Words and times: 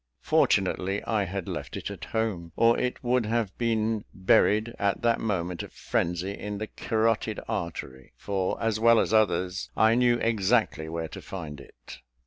Fortunately 0.23 1.03
I 1.03 1.25
had 1.25 1.47
left 1.47 1.77
it 1.77 1.91
at 1.91 2.05
home, 2.05 2.53
or 2.55 2.75
it 2.75 3.03
would 3.03 3.27
have 3.27 3.55
been 3.59 4.03
buried, 4.15 4.69
in 4.69 4.75
that 4.97 5.19
moment 5.19 5.61
of 5.61 5.71
frenzy, 5.73 6.31
in 6.31 6.57
the 6.57 6.65
carotid 6.65 7.39
artery; 7.47 8.13
for 8.17 8.59
as 8.59 8.79
well 8.79 8.99
as 8.99 9.13
others, 9.13 9.69
I 9.77 9.93
knew 9.93 10.15
exactly 10.17 10.89
where 10.89 11.07
to 11.09 11.21
find 11.21 11.61
it. 11.61 11.99